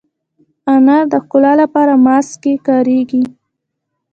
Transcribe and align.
انار 0.73 1.03
د 1.13 1.15
ښکلا 1.23 1.51
لپاره 1.61 1.93
ماسک 2.05 2.33
کې 2.43 2.53
کارېږي. 2.67 3.23